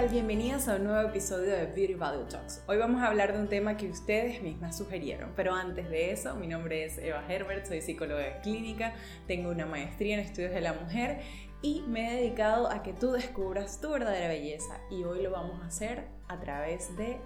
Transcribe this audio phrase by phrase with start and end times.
[0.00, 0.08] tal?
[0.08, 2.62] Bienvenidas a un nuevo episodio de Beauty Value Talks.
[2.66, 6.34] Hoy vamos a hablar de un tema que ustedes mismas sugirieron, pero antes de eso,
[6.36, 8.94] mi nombre es Eva Herbert, soy psicóloga clínica,
[9.26, 11.20] tengo una maestría en estudios de la mujer
[11.60, 15.60] y me he dedicado a que tú descubras tu verdadera belleza y hoy lo vamos
[15.62, 17.20] a hacer a través de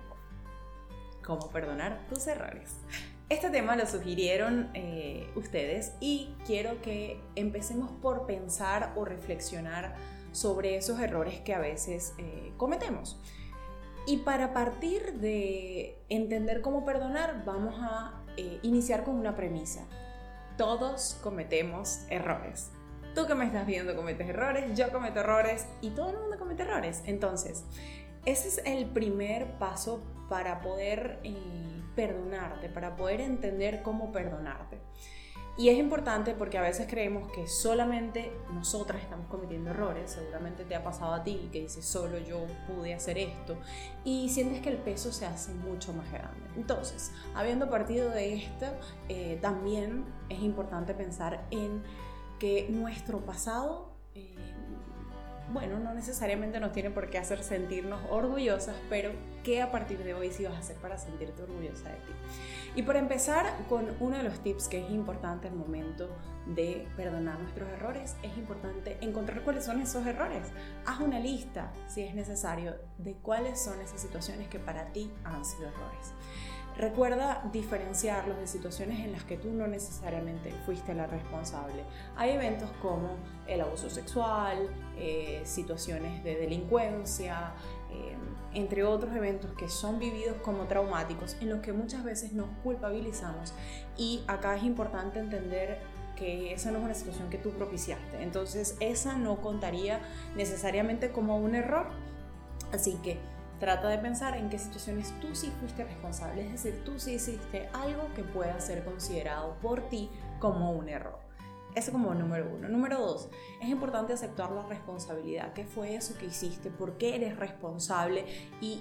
[1.22, 2.80] cómo perdonar tus errores.
[3.28, 9.94] Este tema lo sugirieron eh, ustedes y quiero que empecemos por pensar o reflexionar
[10.34, 13.20] sobre esos errores que a veces eh, cometemos.
[14.06, 19.86] Y para partir de entender cómo perdonar, vamos a eh, iniciar con una premisa.
[20.58, 22.70] Todos cometemos errores.
[23.14, 26.64] Tú que me estás viendo cometes errores, yo cometo errores y todo el mundo comete
[26.64, 27.02] errores.
[27.06, 27.64] Entonces,
[28.26, 31.34] ese es el primer paso para poder eh,
[31.94, 34.80] perdonarte, para poder entender cómo perdonarte.
[35.56, 40.74] Y es importante porque a veces creemos que solamente nosotras estamos cometiendo errores, seguramente te
[40.74, 43.56] ha pasado a ti que dices solo yo pude hacer esto
[44.04, 46.44] y sientes que el peso se hace mucho más grande.
[46.56, 48.66] Entonces, habiendo partido de esto,
[49.08, 51.84] eh, también es importante pensar en
[52.40, 54.34] que nuestro pasado eh,
[55.52, 60.14] bueno, no necesariamente nos tiene por qué hacer sentirnos orgullosas, pero ¿qué a partir de
[60.14, 62.12] hoy sí vas a hacer para sentirte orgullosa de ti?
[62.76, 66.08] Y por empezar con uno de los tips que es importante al momento
[66.46, 70.48] de perdonar nuestros errores, es importante encontrar cuáles son esos errores.
[70.86, 75.44] Haz una lista, si es necesario, de cuáles son esas situaciones que para ti han
[75.44, 76.12] sido errores.
[76.76, 81.84] Recuerda diferenciarlos de situaciones en las que tú no necesariamente fuiste la responsable.
[82.16, 83.10] Hay eventos como
[83.46, 87.52] el abuso sexual, eh, situaciones de delincuencia,
[87.92, 88.16] eh,
[88.54, 93.54] entre otros eventos que son vividos como traumáticos, en los que muchas veces nos culpabilizamos.
[93.96, 95.80] Y acá es importante entender
[96.16, 98.20] que esa no es una situación que tú propiciaste.
[98.20, 100.00] Entonces esa no contaría
[100.34, 101.86] necesariamente como un error.
[102.72, 103.18] Así que
[103.60, 107.68] Trata de pensar en qué situaciones tú sí fuiste responsable, es decir, tú sí hiciste
[107.72, 110.10] algo que pueda ser considerado por ti
[110.40, 111.18] como un error.
[111.74, 112.68] Eso como número uno.
[112.68, 113.28] Número dos,
[113.60, 115.52] es importante aceptar la responsabilidad.
[115.54, 116.70] ¿Qué fue eso que hiciste?
[116.70, 118.26] ¿Por qué eres responsable?
[118.60, 118.80] Y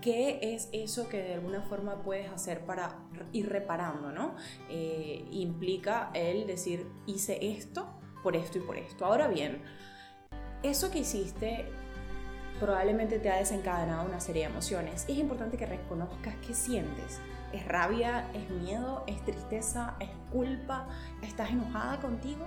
[0.00, 2.98] qué es eso que de alguna forma puedes hacer para
[3.32, 4.34] ir reparando, ¿no?
[4.70, 7.86] Eh, implica el decir, hice esto
[8.22, 9.04] por esto y por esto.
[9.04, 9.62] Ahora bien,
[10.62, 11.70] eso que hiciste
[12.62, 15.04] probablemente te ha desencadenado una serie de emociones.
[15.08, 17.20] Es importante que reconozcas qué sientes.
[17.52, 18.30] ¿Es rabia?
[18.34, 19.02] ¿Es miedo?
[19.08, 19.96] ¿Es tristeza?
[19.98, 20.86] ¿Es culpa?
[21.22, 22.46] ¿Estás enojada contigo?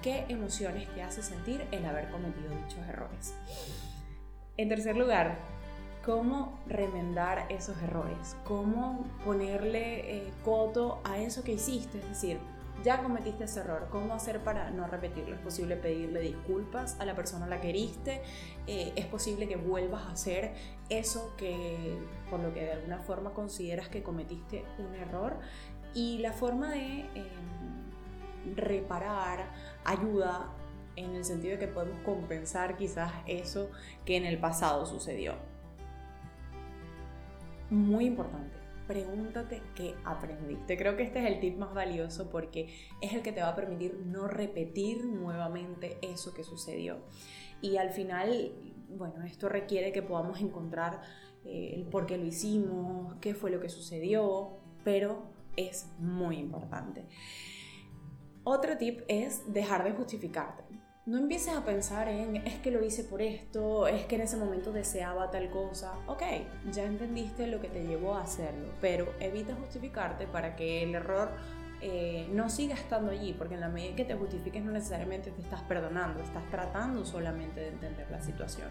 [0.00, 3.34] ¿Qué emociones te hace sentir el haber cometido dichos errores?
[4.56, 5.36] En tercer lugar,
[6.02, 12.38] cómo remendar esos errores, cómo ponerle eh, coto a eso que hiciste, es decir,
[12.82, 15.34] ya cometiste ese error, ¿cómo hacer para no repetirlo?
[15.34, 18.22] Es posible pedirle disculpas a la persona la que heriste,
[18.66, 20.54] eh, es posible que vuelvas a hacer
[20.88, 21.96] eso que
[22.30, 25.38] por lo que de alguna forma consideras que cometiste un error
[25.94, 29.50] y la forma de em, reparar
[29.84, 30.48] ayuda
[30.96, 33.70] en el sentido de que podemos compensar quizás eso
[34.04, 35.34] que en el pasado sucedió.
[37.70, 38.61] Muy importante
[38.92, 40.76] pregúntate qué aprendiste.
[40.76, 42.68] Creo que este es el tip más valioso porque
[43.00, 46.98] es el que te va a permitir no repetir nuevamente eso que sucedió.
[47.62, 48.52] Y al final,
[48.90, 51.00] bueno, esto requiere que podamos encontrar
[51.46, 55.22] eh, el por qué lo hicimos, qué fue lo que sucedió, pero
[55.56, 57.06] es muy importante.
[58.44, 60.64] Otro tip es dejar de justificarte
[61.04, 64.36] no empieces a pensar en es que lo hice por esto, es que en ese
[64.36, 65.94] momento deseaba tal cosa.
[66.06, 66.22] Ok,
[66.70, 71.30] ya entendiste lo que te llevó a hacerlo, pero evita justificarte para que el error
[71.80, 75.42] eh, no siga estando allí, porque en la medida que te justifiques no necesariamente te
[75.42, 78.68] estás perdonando, estás tratando solamente de entender la situación.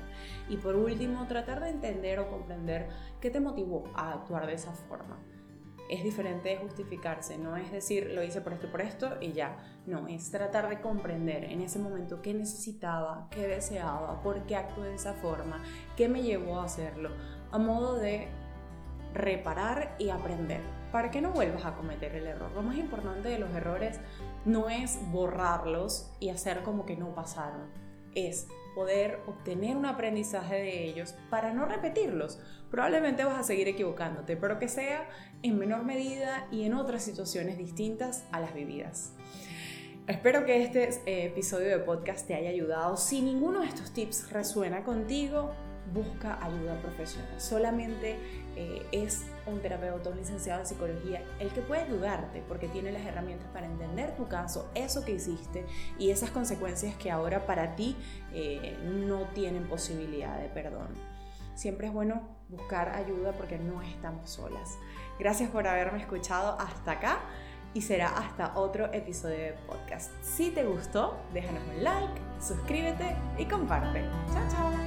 [0.48, 2.88] Y por último, tratar de entender o comprender
[3.20, 5.20] qué te motivó a actuar de esa forma
[5.92, 9.58] es diferente de justificarse, no es decir lo hice por esto, por esto y ya,
[9.86, 14.88] no, es tratar de comprender en ese momento qué necesitaba, qué deseaba, por qué actué
[14.88, 15.62] de esa forma,
[15.98, 17.10] qué me llevó a hacerlo,
[17.52, 18.30] a modo de
[19.14, 20.62] reparar y aprender,
[20.94, 22.52] para que no vuelvas a cometer el error.
[22.54, 24.00] Lo más importante de los errores
[24.46, 27.70] no es borrarlos y hacer como que no pasaron,
[28.16, 32.40] es poder obtener un aprendizaje de ellos para no repetirlos.
[32.70, 35.10] Probablemente vas a seguir equivocándote, pero que sea
[35.44, 39.14] en menor medida y en otras situaciones distintas a las vividas.
[40.08, 42.98] Espero que este eh, episodio de podcast te haya ayudado.
[42.98, 45.52] Si ninguno de estos tips resuena contigo,
[45.94, 47.40] busca ayuda profesional.
[47.40, 48.18] Solamente
[48.56, 53.06] eh, es un terapeuta, un licenciado en psicología, el que puede ayudarte porque tiene las
[53.06, 55.66] herramientas para entender tu caso, eso que hiciste
[55.98, 57.96] y esas consecuencias que ahora para ti
[58.34, 60.90] eh, no tienen posibilidad de perdón.
[61.56, 64.78] siempre es bueno buscar ayuda porque no estamos solas.
[65.20, 67.20] Gracias por haberme escuchado hasta acá
[67.74, 70.12] y será hasta otro episodio de podcast.
[70.22, 74.04] Si te gustó, déjanos un like, suscríbete y comparte.
[74.34, 74.81] Chao, chao.